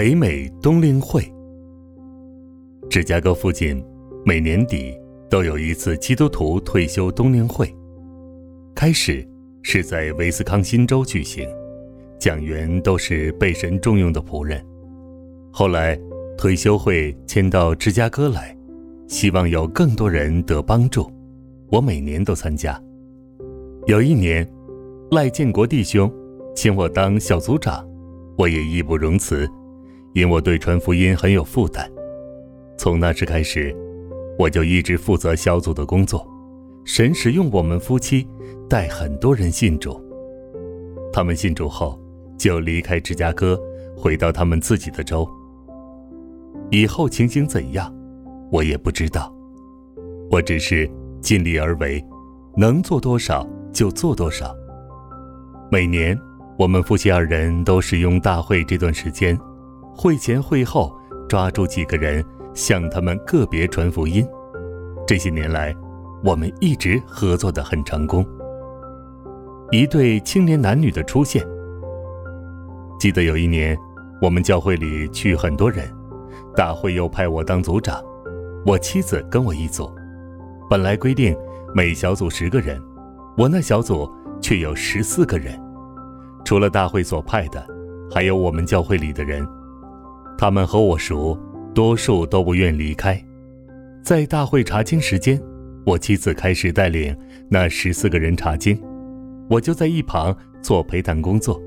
[0.00, 1.22] 北美冬令会。
[2.88, 3.84] 芝加哥附近，
[4.24, 7.70] 每年底都有一次基督徒退休冬令会。
[8.74, 9.22] 开始
[9.60, 11.46] 是在威斯康辛州举行，
[12.18, 14.64] 讲员都是被神重用的仆人。
[15.52, 16.00] 后来
[16.34, 18.56] 退休会迁到芝加哥来，
[19.06, 21.12] 希望有更多人得帮助。
[21.70, 22.82] 我每年都参加。
[23.86, 24.50] 有一年，
[25.10, 26.10] 赖建国弟兄
[26.56, 27.86] 请我当小组长。
[28.38, 29.46] 我也义不容辞，
[30.12, 31.90] 因我对传福音很有负担。
[32.76, 33.74] 从那时开始，
[34.38, 36.26] 我就一直负责小组的工作。
[36.84, 38.26] 神使用我们夫妻
[38.68, 40.02] 带很多人信主。
[41.12, 42.00] 他们信主后，
[42.38, 43.60] 就离开芝加哥，
[43.96, 45.28] 回到他们自己的州。
[46.70, 47.94] 以后情形怎样，
[48.50, 49.32] 我也不知道。
[50.30, 52.04] 我只是尽力而为，
[52.56, 54.54] 能做多少就做多少。
[55.70, 56.18] 每年。
[56.58, 59.38] 我们夫妻二人都使用大会这段时间，
[60.00, 60.98] 会前会后
[61.28, 64.26] 抓住几个人，向他们个别传福音。
[65.06, 65.76] 这些年来，
[66.24, 68.26] 我们一直合作的很成功。
[69.70, 71.46] 一对青年男女的出现。
[72.98, 73.76] 记得有一年，
[74.22, 75.86] 我们教会里去很多人，
[76.56, 78.02] 大会又派我当组长，
[78.64, 79.92] 我妻子跟我一组。
[80.70, 81.36] 本来规定
[81.74, 82.82] 每小组十个人，
[83.36, 85.60] 我那小组却有十四个人。
[86.42, 87.62] 除了大会所派的，
[88.10, 89.46] 还有我们教会里的人，
[90.40, 91.38] 他们和我熟，
[91.74, 93.22] 多数都不愿离开。
[94.02, 95.38] 在大会查经时间，
[95.84, 97.14] 我妻子开始带领
[97.50, 98.82] 那十四个人查经，
[99.50, 101.60] 我就在一旁做陪谈工作。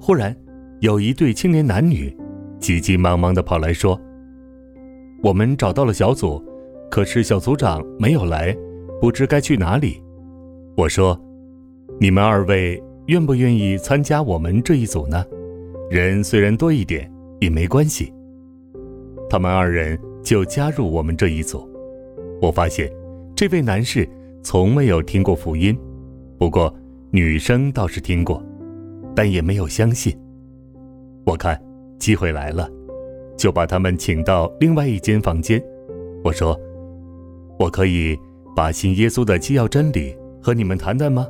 [0.00, 0.34] 忽然，
[0.80, 2.16] 有一对青年男女，
[2.58, 4.00] 急急忙忙地跑来说
[5.22, 6.42] ：“我们找到了小组，
[6.90, 8.56] 可是小组长没有来，
[9.02, 10.02] 不知该去哪里。”
[10.78, 11.20] 我说
[12.00, 15.22] ：“你们二位。”愿不愿意参加我们这一组呢？
[15.90, 17.08] 人虽然多一点
[17.40, 18.12] 也没关系。
[19.28, 21.68] 他们二人就加入我们这一组。
[22.40, 22.90] 我发现，
[23.34, 24.08] 这位男士
[24.42, 25.76] 从没有听过福音，
[26.38, 26.72] 不过
[27.10, 28.42] 女生倒是听过，
[29.14, 30.16] 但也没有相信。
[31.24, 31.60] 我看
[31.98, 32.70] 机会来了，
[33.36, 35.62] 就把他们请到另外一间房间。
[36.22, 36.58] 我说
[37.58, 38.18] ：“我可以
[38.54, 41.26] 把信耶稣的基要真理和你们谈谈吗？”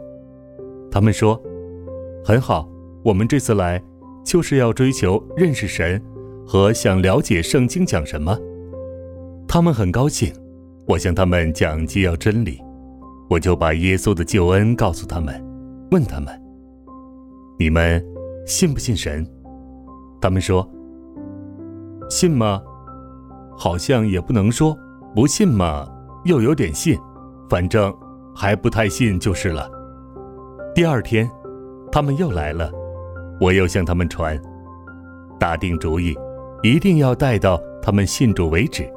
[0.91, 1.41] 他们说。
[2.25, 2.69] 很好，
[3.05, 3.81] 我们这次来
[4.27, 6.03] 就是要追求认识神，
[6.45, 8.37] 和想了解圣经讲什么。
[9.47, 10.33] 他们很高兴，
[10.85, 12.61] 我向他们讲既要真理，
[13.31, 15.41] 我就把耶稣的救恩告诉他们，
[15.93, 16.29] 问他们：
[17.57, 18.05] 你们
[18.45, 19.25] 信不信神？
[20.21, 20.69] 他们说：
[22.11, 22.61] 信吗？
[23.57, 24.77] 好像也不能说
[25.15, 25.89] 不信嘛，
[26.25, 26.99] 又有点信，
[27.49, 27.95] 反正
[28.35, 29.71] 还不太信就是了。
[30.75, 31.31] 第二天。
[31.93, 32.71] 他们又来了，
[33.41, 34.41] 我又向他们传，
[35.39, 36.17] 打定主意，
[36.63, 38.89] 一定要带到他们信主为止。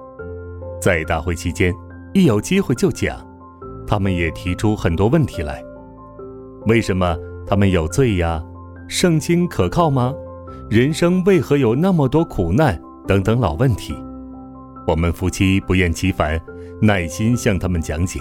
[0.81, 1.73] 在大会期间，
[2.13, 3.25] 一有机会就讲。
[3.85, 5.63] 他们也提出很多问题来：
[6.67, 8.41] 为什么他们有罪呀？
[8.87, 10.13] 圣经可靠吗？
[10.69, 12.79] 人生为何有那么多苦难？
[13.07, 13.95] 等等老问题。
[14.87, 16.39] 我们夫妻不厌其烦，
[16.81, 18.19] 耐心向他们讲解。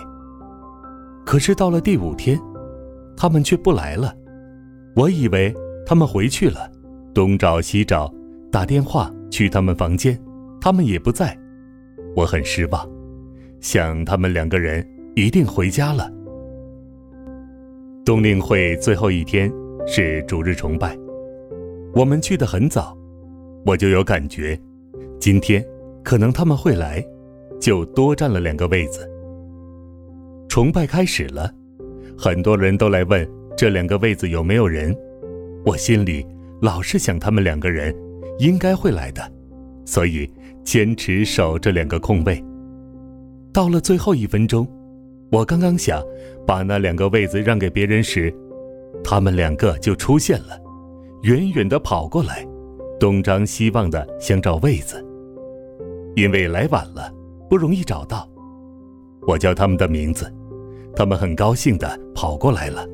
[1.24, 2.40] 可是到了第五天，
[3.16, 4.12] 他们却不来了。
[4.96, 5.54] 我以为
[5.88, 6.70] 他们回去了，
[7.14, 8.12] 东找西找，
[8.52, 10.20] 打电话去他们房间，
[10.60, 11.34] 他们也不在，
[12.14, 12.86] 我很失望，
[13.58, 16.12] 想他们两个人一定回家了。
[18.04, 19.50] 冬令会最后一天
[19.86, 20.94] 是主日崇拜，
[21.94, 22.94] 我们去的很早，
[23.64, 24.60] 我就有感觉，
[25.18, 25.64] 今天
[26.04, 27.02] 可能他们会来，
[27.58, 29.10] 就多占了两个位子。
[30.50, 31.50] 崇拜开始了，
[32.14, 33.26] 很多人都来问。
[33.56, 34.94] 这两个位子有没有人？
[35.68, 36.26] 我心里
[36.62, 37.94] 老是想他们两个人
[38.38, 39.20] 应该会来的，
[39.84, 40.26] 所以
[40.64, 42.42] 坚持守这两个空位。
[43.52, 44.66] 到了最后一分钟，
[45.30, 46.02] 我刚刚想
[46.46, 48.34] 把那两个位子让给别人时，
[49.04, 50.58] 他们两个就出现了，
[51.24, 52.48] 远远的跑过来，
[52.98, 55.04] 东张西望的想找位子。
[56.16, 57.12] 因为来晚了，
[57.50, 58.26] 不容易找到。
[59.26, 60.32] 我叫他们的名字，
[60.96, 62.86] 他们很高兴的跑过来了。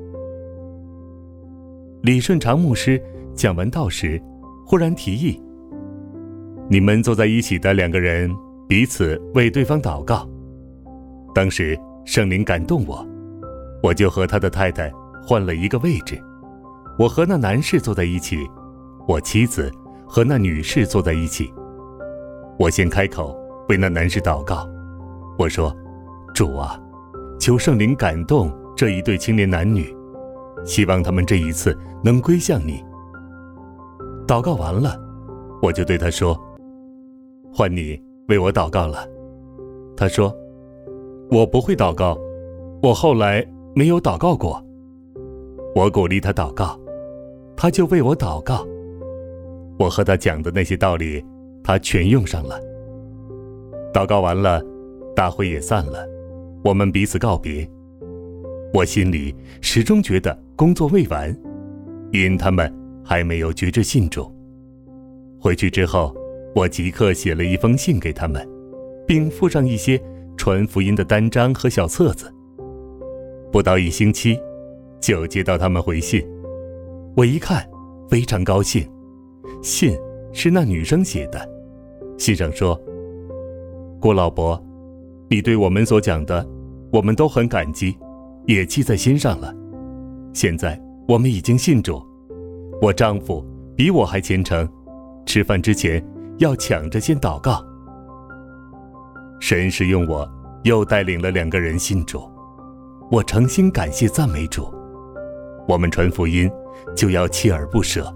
[2.04, 3.02] 李顺长牧师
[3.34, 4.20] 讲完道时，
[4.66, 5.40] 忽然提议
[6.68, 8.30] ：“你们坐在一起的两个人
[8.68, 10.28] 彼此为对方祷告。
[11.34, 11.74] 当时
[12.04, 13.02] 圣灵感动我，
[13.82, 14.92] 我就和他的太太
[15.26, 16.22] 换了一个位置，
[16.98, 18.36] 我和那男士坐在一起，
[19.08, 19.72] 我妻子
[20.06, 21.50] 和那女士坐在一起。
[22.58, 23.34] 我先开口
[23.70, 24.68] 为那男士祷告，
[25.38, 25.74] 我说
[26.36, 26.78] ：“主啊，
[27.40, 29.96] 求圣灵感动这一对青年男女，
[30.64, 32.82] 希望他们这一次能归向你。”
[34.26, 34.98] 祷告完了，
[35.62, 36.38] 我就对他说。
[37.52, 39.06] 换你为我祷告了，
[39.96, 40.34] 他说
[41.30, 42.18] ：“我不会祷告，
[42.82, 43.46] 我后来
[43.76, 44.60] 没有祷告过。”
[45.76, 46.78] 我鼓励他祷告，
[47.56, 48.66] 他就为我祷告。
[49.78, 51.24] 我和他讲的那些道理，
[51.62, 52.58] 他全用上了。
[53.92, 54.62] 祷告完了，
[55.14, 56.04] 大会也散了，
[56.64, 57.68] 我们彼此告别。
[58.72, 61.36] 我心里始终觉得工作未完，
[62.12, 62.72] 因他们
[63.04, 64.30] 还没有觉知信主。
[65.40, 66.14] 回去之后。
[66.56, 68.48] 我即刻写了一封信给他们，
[69.08, 70.00] 并附上一些
[70.36, 72.32] 传福音的单张和小册子。
[73.50, 74.38] 不到一星期，
[75.00, 76.24] 就接到他们回信。
[77.16, 77.68] 我一看，
[78.08, 78.88] 非常高兴。
[79.62, 79.98] 信
[80.32, 81.44] 是那女生写的，
[82.16, 82.80] 信上说
[83.98, 84.64] ：“郭老伯，
[85.28, 86.46] 你对我们所讲的，
[86.92, 87.96] 我们都很感激，
[88.46, 89.52] 也记在心上了。
[90.34, 90.78] 现在
[91.08, 92.04] 我们已经信主，
[92.82, 93.42] 我丈夫
[93.74, 94.68] 比我还虔诚，
[95.24, 96.04] 吃饭之前。”
[96.38, 97.64] 要抢着先祷告。
[99.40, 100.28] 神使用我，
[100.64, 102.28] 又带领了两个人信主，
[103.08, 104.68] 我诚心感谢赞美主。
[105.68, 106.50] 我们传福音
[106.92, 108.12] 就要锲而不舍，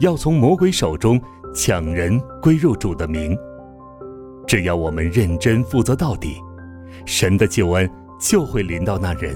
[0.00, 1.18] 要从魔鬼手中
[1.54, 3.34] 抢人归入主的名。
[4.46, 6.36] 只要我们认真负责到底，
[7.06, 7.90] 神的救恩
[8.20, 9.34] 就会临到那人。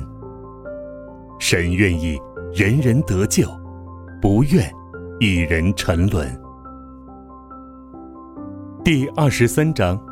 [1.52, 2.18] 神愿意
[2.54, 3.46] 人人得救，
[4.22, 4.72] 不愿
[5.20, 6.26] 一人沉沦。
[8.82, 10.02] 第二十三章，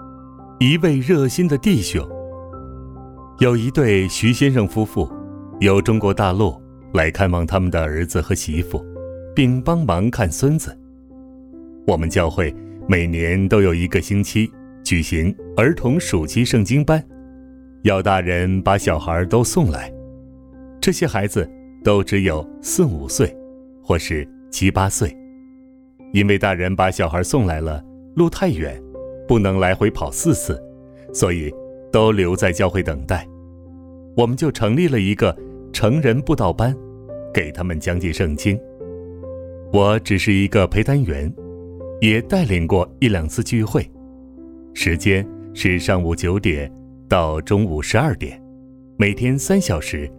[0.59, 2.07] 一位热心的弟兄。
[3.39, 5.11] 有一对徐先生夫妇，
[5.61, 6.61] 由中国大陆
[6.93, 8.85] 来看望他们的儿子和媳妇，
[9.35, 10.79] 并帮忙看孙子。
[11.87, 12.55] 我们教会
[12.87, 14.53] 每年都有一个星期
[14.85, 17.03] 举行儿童暑期圣经班，
[17.85, 19.91] 要大人把小孩都送来。
[20.81, 21.49] 这些孩子
[21.85, 23.37] 都只有四五岁，
[23.83, 25.15] 或是七八岁，
[26.13, 27.85] 因为大人把小孩送来了。
[28.17, 28.83] 路太远，
[29.29, 30.61] 不能来回跑四次，
[31.13, 31.53] 所以
[31.93, 33.27] 都留在教会等待。
[34.17, 35.35] 我们就成立了一个
[35.73, 36.75] 成人布道班，
[37.33, 38.59] 给他们讲解圣经。
[39.73, 41.33] 我只是一个陪单员，
[42.01, 43.89] 也带领过一两次聚会，
[44.75, 46.71] 时间是上午九点
[47.09, 48.43] 到中午十二点，
[48.97, 50.11] 每天三小时，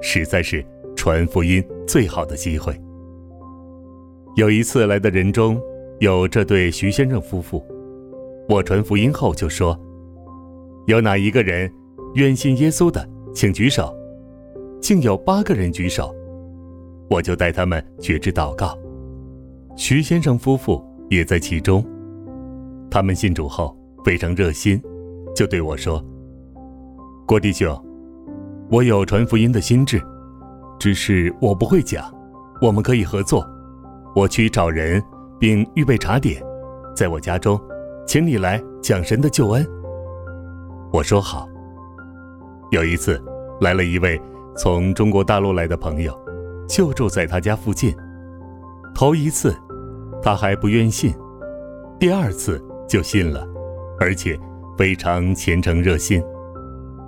[0.00, 0.64] 实在是
[0.96, 2.74] 传福音最好的机会。
[4.36, 5.60] 有一次来的人中。
[6.00, 7.60] 有这对徐先生夫妇，
[8.48, 9.76] 我传福音后就说
[10.86, 11.68] ：“有哪一个人
[12.14, 13.04] 愿信耶稣的，
[13.34, 13.92] 请举手。”
[14.80, 16.14] 竟有八个人举手，
[17.10, 18.78] 我就带他们觉知祷告。
[19.74, 20.80] 徐先生夫妇
[21.10, 21.84] 也在其中。
[22.88, 24.80] 他们信主后非常热心，
[25.34, 26.00] 就对我说
[27.26, 27.76] ：“郭弟兄，
[28.70, 30.02] 我有传福音的心智，
[30.78, 32.04] 只是我不会讲，
[32.60, 33.48] 我们可以合作，
[34.14, 35.02] 我去找人。”
[35.40, 36.42] 并预备茶点，
[36.96, 37.56] 在我家中，
[38.04, 39.64] 请你来讲神的救恩。
[40.92, 41.46] 我说好。
[42.72, 43.22] 有一次，
[43.60, 44.20] 来了一位
[44.56, 46.12] 从中国大陆来的朋友，
[46.68, 47.94] 就住在他家附近。
[48.92, 49.56] 头一次，
[50.20, 51.12] 他还不愿信；
[52.00, 53.46] 第二次就信了，
[54.00, 54.36] 而且
[54.76, 56.20] 非常虔诚热心。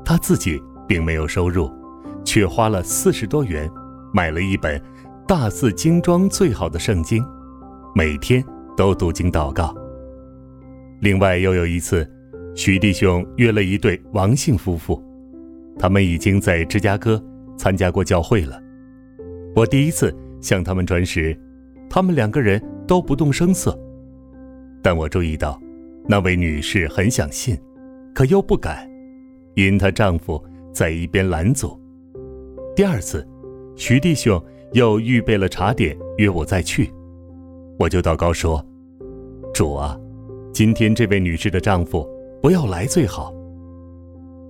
[0.04, 1.70] 他自己并没有收入，
[2.24, 3.70] 却花了四十多元
[4.12, 4.82] 买了一本
[5.24, 7.24] 大字精装最好的圣经。
[7.94, 8.44] 每天
[8.76, 9.72] 都读经祷告。
[10.98, 12.04] 另外又有一次，
[12.56, 15.00] 徐弟兄约了一对王姓夫妇，
[15.78, 17.22] 他们已经在芝加哥
[17.56, 18.60] 参加过教会了。
[19.54, 21.38] 我第一次向他们传时，
[21.88, 23.78] 他们两个人都不动声色。
[24.82, 25.56] 但我注意到，
[26.08, 27.56] 那位女士很想信，
[28.12, 28.90] 可又不敢，
[29.54, 31.78] 因她丈夫在一边拦阻。
[32.76, 33.26] 第二次，
[33.76, 36.92] 徐弟兄又预备了茶点，约我再去。
[37.78, 38.64] 我就祷告说
[39.54, 39.98] ：“主啊，
[40.52, 42.08] 今天这位女士的丈夫
[42.42, 43.34] 不要来最好。”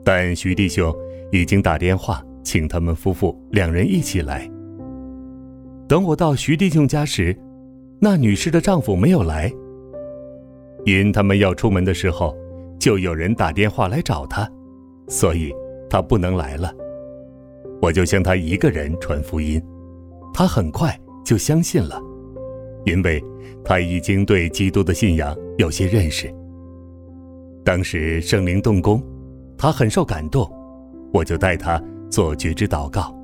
[0.05, 0.95] 但徐弟兄
[1.31, 4.51] 已经打电话请他们夫妇两人一起来。
[5.87, 7.37] 等我到徐弟兄家时，
[8.01, 9.53] 那女士的丈夫没有来。
[10.87, 12.35] 因他们要出门的时候，
[12.79, 14.51] 就有人打电话来找他，
[15.09, 15.53] 所以
[15.91, 16.73] 他不能来了。
[17.83, 19.61] 我就向他一个人传福音，
[20.33, 22.01] 他很快就相信了。
[22.87, 23.23] 因为
[23.63, 26.35] 他已经对基督的信仰有些认识。
[27.63, 29.03] 当时圣灵动工，
[29.59, 30.51] 他很受感动，
[31.13, 33.15] 我就带他做觉知祷告。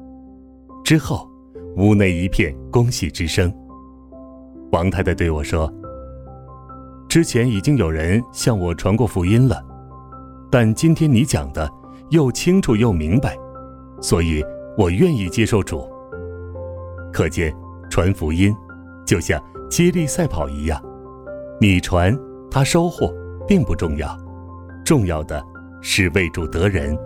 [0.84, 1.26] 之后，
[1.76, 3.52] 屋内一片恭喜之声。
[4.72, 5.72] 王太太对我说
[7.08, 9.64] ：“之前已经有人向我传过福音了，
[10.50, 11.66] 但今天你讲的
[12.10, 13.36] 又清楚又明白，
[14.00, 14.44] 所以
[14.76, 15.88] 我愿意接受主。
[17.12, 17.54] 可见
[17.90, 18.54] 传福音
[19.06, 20.80] 就像接力赛跑一样，
[21.60, 22.16] 你传
[22.50, 23.12] 他收获
[23.46, 24.16] 并不重要，
[24.84, 25.42] 重要的
[25.80, 26.96] 是为主得人。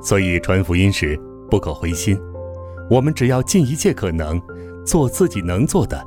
[0.00, 1.18] 所以传福音时
[1.50, 2.20] 不可灰心，
[2.90, 4.40] 我们只要尽一切可能，
[4.84, 6.02] 做自己能做的。”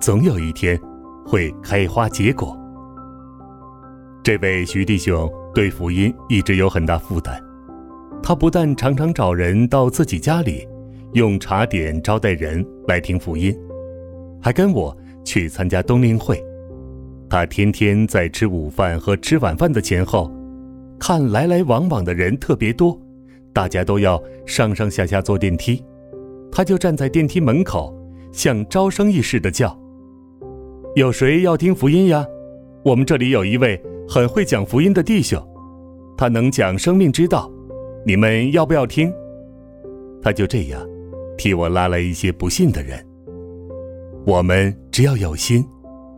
[0.00, 0.80] 总有一天，
[1.26, 2.56] 会开花结果。
[4.22, 7.40] 这位徐弟兄对福音一直有很大负担，
[8.22, 10.66] 他不但常常找人到自己家里，
[11.14, 13.56] 用茶点招待人来听福音，
[14.40, 16.42] 还跟我去参加冬令会。
[17.28, 20.32] 他天天在吃午饭和吃晚饭的前后，
[20.98, 22.98] 看来来往往的人特别多，
[23.52, 25.84] 大家都要上上下下坐电梯，
[26.52, 27.94] 他就站在电梯门口，
[28.32, 29.78] 像招生意似的叫。
[30.94, 32.24] 有谁要听福音呀？
[32.84, 35.38] 我们这里有一位很会讲福音的弟兄，
[36.16, 37.50] 他能讲生命之道，
[38.06, 39.12] 你们要不要听？
[40.22, 40.80] 他就这样
[41.36, 43.04] 替我拉来一些不信的人。
[44.26, 45.62] 我们只要有心，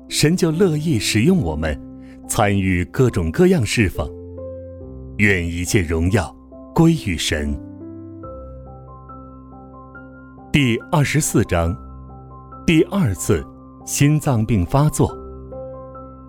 [0.09, 1.76] 神就乐意使用我们，
[2.28, 4.09] 参与各种各样侍奉。
[5.16, 6.35] 愿一切荣耀
[6.75, 7.52] 归于神。
[10.52, 11.76] 第二十四章，
[12.66, 13.44] 第二次。
[13.87, 15.11] 心脏病发作。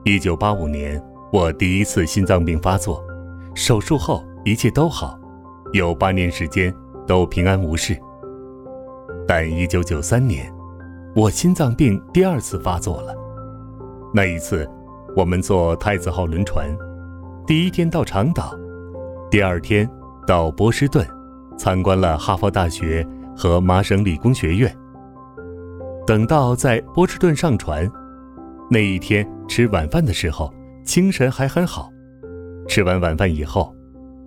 [0.03, 0.99] 一九八五年，
[1.31, 3.01] 我第一次心脏病发作，
[3.55, 5.17] 手术后一切都好，
[5.71, 6.73] 有八年时间
[7.07, 7.97] 都平安无事。
[9.25, 10.53] 但一九九三年，
[11.15, 13.15] 我心脏病第二次发作了。
[14.13, 14.69] 那一次，
[15.15, 16.69] 我们坐太子号轮船，
[17.47, 18.53] 第一天到长岛，
[19.29, 19.89] 第二天
[20.27, 21.07] 到波士顿，
[21.57, 23.07] 参观了哈佛大学
[23.37, 24.69] 和麻省理工学院。
[26.05, 27.89] 等到在波士顿上船，
[28.69, 31.91] 那一天吃晚饭的时候，精神还很好。
[32.67, 33.75] 吃完晚饭以后，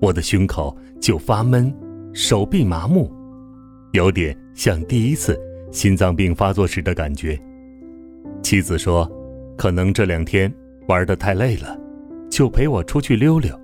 [0.00, 1.74] 我的胸口就发闷，
[2.12, 3.10] 手臂麻木，
[3.92, 5.38] 有点像第一次
[5.70, 7.38] 心脏病发作时的感觉。
[8.42, 9.10] 妻子说，
[9.56, 10.52] 可能这两天
[10.88, 11.78] 玩得太累了，
[12.30, 13.58] 就陪我出去溜溜。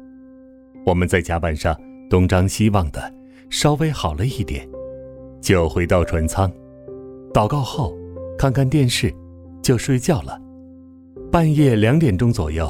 [0.86, 1.78] 我们在甲板上
[2.08, 3.12] 东张西望的，
[3.50, 4.66] 稍微好了一点，
[5.40, 6.50] 就回到船舱，
[7.32, 7.94] 祷告后。
[8.38, 9.14] 看看电视，
[9.60, 10.40] 就睡觉了。
[11.30, 12.66] 半夜两点钟左右，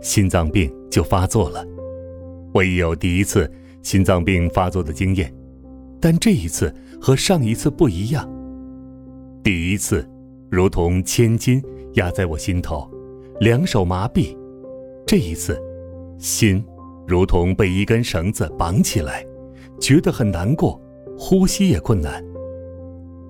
[0.00, 1.64] 心脏病就发作了。
[2.52, 3.50] 我已有第一次
[3.82, 5.32] 心脏病发作的经验，
[6.00, 8.28] 但这一次和上一次不一样。
[9.42, 10.08] 第一次，
[10.50, 11.62] 如同千斤
[11.94, 12.90] 压在我心头，
[13.40, 14.36] 两手麻痹；
[15.06, 15.60] 这一次，
[16.18, 16.64] 心
[17.06, 19.24] 如同被一根绳子绑起来，
[19.80, 20.80] 觉得很难过，
[21.18, 22.24] 呼吸也困难。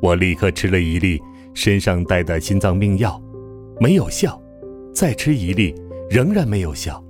[0.01, 1.21] 我立刻吃了一粒。
[1.55, 3.19] 身上带的心脏病药
[3.81, 4.39] 没有效，
[4.93, 5.75] 再吃一粒
[6.09, 7.03] 仍然没有效。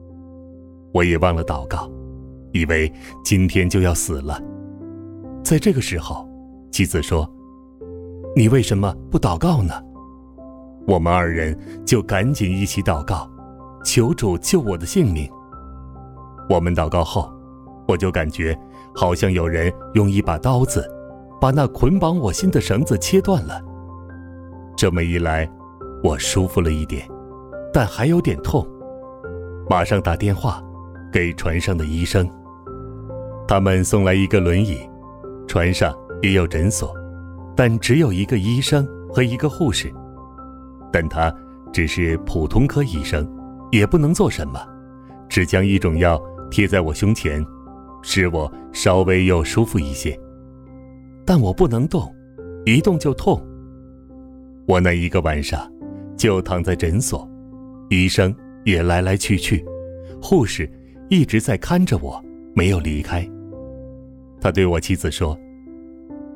[0.92, 1.90] 我也忘了祷告，
[2.52, 2.90] 以为
[3.22, 4.40] 今天就要死了。
[5.44, 6.28] 在这个时候，
[6.72, 7.30] 妻子说
[8.34, 9.74] ：“你为什么不祷告呢？”
[10.88, 13.28] 我们二人就赶紧一起祷告，
[13.84, 15.28] 求主救我的性命。
[16.48, 17.30] 我们祷告后，
[17.88, 18.56] 我就感觉
[18.94, 20.88] 好像有人用一把刀子
[21.40, 23.60] 把那捆绑我心的绳子切断了。
[24.76, 25.48] 这么一来，
[26.02, 27.06] 我舒服了一点，
[27.72, 28.66] 但还有点痛。
[29.68, 30.62] 马上打电话
[31.12, 32.28] 给船上的医生，
[33.48, 34.78] 他们送来一个轮椅。
[35.48, 36.94] 船上也有诊所，
[37.56, 39.92] 但只有一个医生和一个护士。
[40.92, 41.34] 但他
[41.72, 43.28] 只是普通科医生，
[43.70, 44.60] 也不能做什么，
[45.28, 46.20] 只将一种药
[46.50, 47.44] 贴在我胸前，
[48.02, 50.18] 使我稍微又舒服一些。
[51.24, 52.12] 但我不能动，
[52.64, 53.40] 一动就痛。
[54.66, 55.60] 我那一个晚上，
[56.16, 57.28] 就躺在诊所，
[57.88, 58.34] 医生
[58.66, 59.64] 也来来去去，
[60.20, 60.68] 护士
[61.08, 63.26] 一直在看着我，没有离开。
[64.40, 65.38] 他对我妻子说：“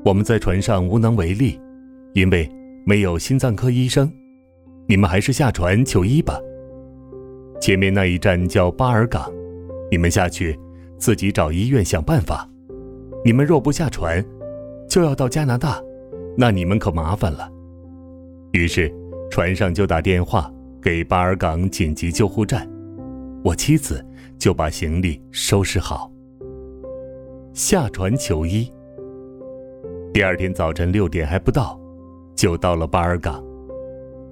[0.07, 1.61] 我们在船上无能为力，
[2.15, 2.49] 因为
[2.87, 4.11] 没有心脏科医生，
[4.87, 6.39] 你们还是下船求医吧。
[7.61, 9.29] 前面那一站叫巴尔港，
[9.91, 10.57] 你们下去
[10.99, 12.49] 自己找医院想办法。
[13.25, 14.25] 你们若不下船，
[14.89, 15.83] 就要到加拿大，
[16.37, 17.51] 那你们可麻烦了。”
[18.55, 18.89] 于是，
[19.33, 20.49] 船上就打电话
[20.83, 22.67] 给巴尔港紧急救护站，
[23.45, 24.03] 我妻子
[24.39, 26.11] 就把行李收拾好，
[27.53, 28.71] 下船求医。
[30.13, 31.79] 第二天早晨六点还不到，
[32.35, 33.45] 就到了巴尔港。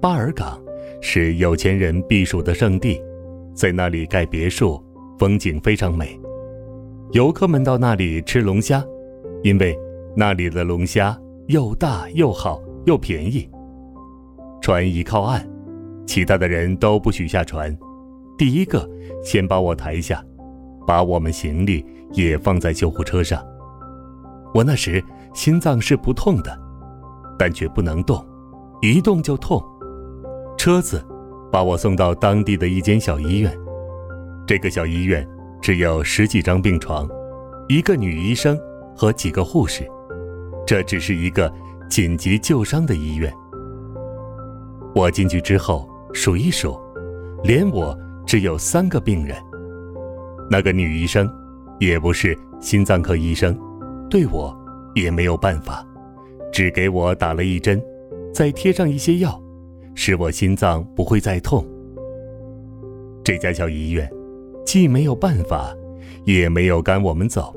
[0.01, 0.59] 巴尔港
[1.01, 2.99] 是有钱人避暑的圣地，
[3.53, 4.83] 在那里盖别墅，
[5.19, 6.19] 风景非常美。
[7.11, 8.83] 游客们到那里吃龙虾，
[9.43, 9.77] 因为
[10.15, 11.15] 那里的龙虾
[11.47, 13.47] 又大又好又便宜。
[14.61, 15.48] 船一靠岸，
[16.09, 17.77] 其他的人都不许下船，
[18.35, 18.89] 第一个
[19.23, 20.25] 先把我抬下，
[20.87, 23.45] 把我们行李也放在救护车上。
[24.55, 25.03] 我那时
[25.35, 26.59] 心脏是不痛的，
[27.37, 28.25] 但却不能动，
[28.81, 29.63] 一动就痛。
[30.57, 31.05] 车子
[31.51, 33.55] 把我送到当地的一间小医院，
[34.47, 35.23] 这个小医院
[35.61, 37.07] 只有十几张病床，
[37.67, 38.59] 一个女医生
[38.95, 39.87] 和几个护士。
[40.65, 41.53] 这只是一个
[41.87, 43.31] 紧急救伤的医院。
[44.95, 46.79] 我进去之后数一数，
[47.43, 49.35] 连我只有三个病人。
[50.49, 51.31] 那个女医生
[51.79, 53.57] 也不是心脏科医生。
[54.09, 54.57] 对我
[54.95, 55.85] 也没有办法，
[56.51, 57.79] 只给我打了一针，
[58.33, 59.39] 再贴上一些药，
[59.93, 61.63] 使我心脏不会再痛。
[63.23, 64.09] 这家小医院
[64.65, 65.71] 既没有办法，
[66.25, 67.55] 也没有赶我们走，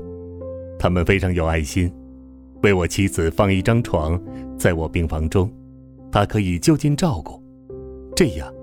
[0.77, 1.91] 他们非常有爱心，
[2.61, 4.21] 为我妻子放一张床
[4.55, 5.51] 在我病房中，
[6.11, 7.42] 她可以就近照顾。
[8.15, 8.53] 这样，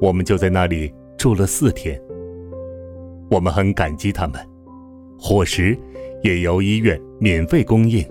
[0.00, 2.00] 我们就在那里住了四天。
[3.30, 4.40] 我们很感激他们，
[5.18, 5.76] 伙食。
[6.22, 8.06] 也由医院免费供应。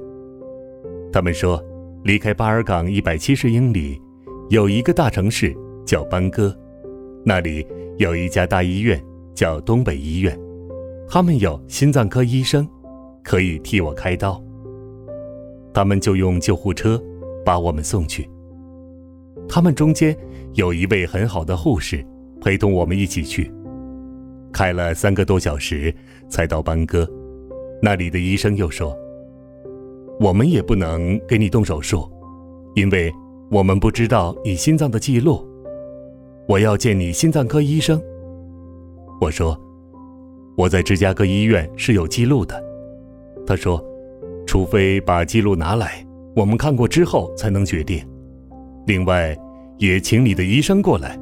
[1.14, 1.64] 他们说，
[2.04, 4.02] 离开巴尔港一百七十英里，
[4.50, 6.52] 有一个大城市叫班戈，
[7.24, 7.64] 那里
[8.00, 9.00] 有一家大医院
[9.36, 10.36] 叫东北医院，
[11.08, 12.68] 他们有心脏科医生，
[13.24, 14.44] 可以替我开刀。
[15.72, 17.00] 他们就用救护车
[17.46, 18.28] 把我们送去。
[19.48, 20.18] 他们中间
[20.54, 22.06] 有一位很好的护士
[22.42, 23.52] 陪同我们一起去，
[24.52, 25.94] 开了三个多小时
[26.28, 27.08] 才到班戈。
[27.82, 28.98] 那里的医生又说
[30.20, 32.10] ：“我们也不能给你动手术，
[32.76, 33.14] 因为
[33.50, 35.48] 我们不知道你心脏的记录。
[36.48, 38.02] 我要见你心脏科医生。”
[39.22, 39.58] 我说
[40.58, 42.62] ：“我在芝加哥医院是有记录的。”
[43.46, 43.84] 他说
[44.46, 48.06] ：“除非把记录拿来，我们看过之后才能决定。
[48.88, 49.38] 另外，
[49.80, 51.20] 也请你的医生过来。”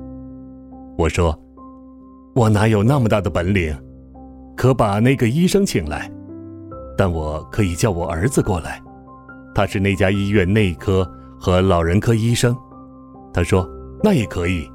[0.97, 1.37] 我说
[2.35, 3.73] ：“我哪有那么大的本领？
[4.55, 6.11] 可把那个医生请来。”
[6.97, 8.81] 但我可以叫我儿子过来，
[9.53, 11.07] 他是那家医院内科
[11.39, 12.57] 和老人科医生。
[13.31, 13.69] 他说
[14.03, 14.67] 那也可以。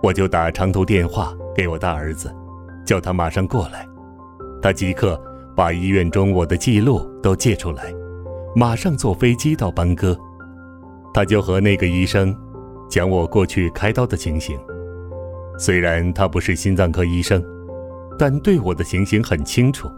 [0.00, 2.32] 我就打长途电话给我大儿子，
[2.86, 3.84] 叫他马上过来。
[4.62, 5.20] 他即刻
[5.56, 7.92] 把医院中我的记录都借出来，
[8.54, 10.16] 马上坐飞机到班戈。
[11.12, 12.32] 他就和那个医生
[12.94, 14.56] 讲我过去开刀的情形。
[15.58, 17.44] 虽然他不是心脏科医生，
[18.16, 19.90] 但对我的情形很清楚。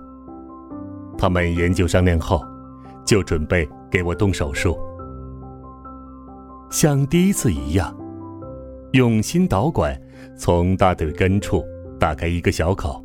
[1.19, 2.43] 他们研究商量后，
[3.05, 4.79] 就准备给我动手术，
[6.71, 7.95] 像第一次一样，
[8.93, 9.95] 用心导管
[10.35, 11.63] 从大腿根处
[12.01, 13.05] 打开一个小口，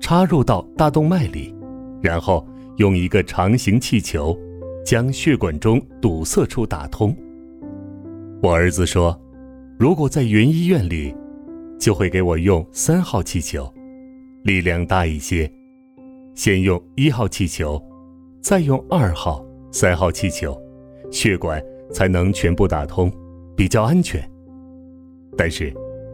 [0.00, 1.54] 插入到大动脉里，
[2.02, 2.44] 然后
[2.78, 4.36] 用一个长形气球
[4.84, 7.16] 将血管中堵塞处打通。
[8.42, 9.20] 我儿子说，
[9.78, 11.14] 如果在原医院里，
[11.78, 13.70] 就会给我用三号气球，
[14.44, 15.50] 力量大一些。
[16.34, 17.78] 先用一号气球，
[18.40, 20.58] 再用二号、三号气球，
[21.10, 23.12] 血管才能全部打通，
[23.54, 24.26] 比较安全。
[25.36, 25.70] 但是，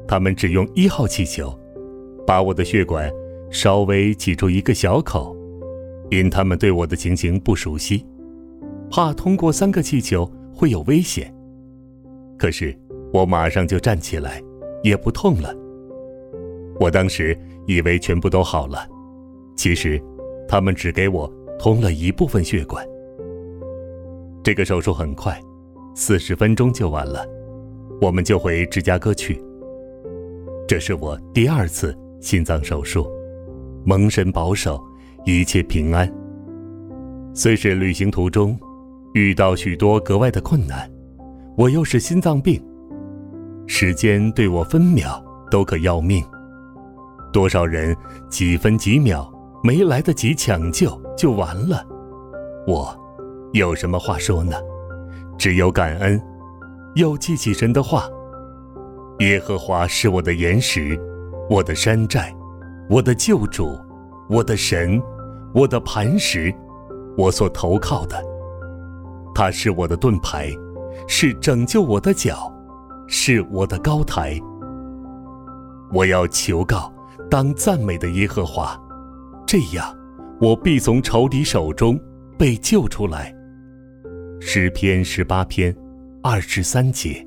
[0.08, 1.56] 他们只用一号气球，
[2.26, 3.08] 把我的血管
[3.52, 5.36] 稍微挤出一个小口，
[6.10, 8.04] 因他们对我的情形不熟悉，
[8.90, 11.32] 怕通过三个气球会有危险。
[12.38, 12.76] 可是，
[13.12, 14.42] 我马上就站起来，
[14.82, 15.54] 也不痛了。
[16.78, 18.86] 我当时以为全部都好了。
[19.56, 20.00] 其实，
[20.46, 21.26] 他们只给我
[21.58, 22.86] 通了一部分血管。
[24.42, 25.40] 这个手术很快，
[25.94, 27.26] 四十分钟就完了，
[28.00, 29.42] 我们就回芝加哥去。
[30.68, 33.10] 这是我第二次心脏手术，
[33.84, 34.78] 蒙神保守，
[35.24, 36.12] 一切平安。
[37.32, 38.58] 虽是旅行途中
[39.14, 40.90] 遇到许多格外的困难，
[41.56, 42.62] 我又是心脏病，
[43.66, 46.22] 时间对我分秒都可要命，
[47.32, 47.96] 多少人
[48.28, 49.32] 几分几秒。
[49.64, 51.82] 没来得及抢救就完了，
[52.68, 52.94] 我
[53.52, 54.54] 有什么话说呢？
[55.36, 56.22] 只有感恩。
[56.94, 58.04] 又记起神的话
[59.20, 60.96] ：“耶和华是我的岩石，
[61.50, 62.32] 我的山寨，
[62.88, 63.76] 我的救主，
[64.28, 65.02] 我的神，
[65.52, 66.54] 我的磐石，
[67.16, 68.22] 我所投靠的。
[69.34, 70.52] 他是我的盾牌，
[71.06, 72.52] 是拯救我的脚，
[73.06, 74.38] 是我的高台。
[75.92, 76.92] 我要求告
[77.30, 78.78] 当赞美的耶和华。”
[79.46, 79.96] 这样，
[80.40, 81.98] 我必从仇敌手中
[82.36, 83.32] 被救出来。
[84.40, 85.74] 诗篇十八篇
[86.22, 87.24] 二十三节。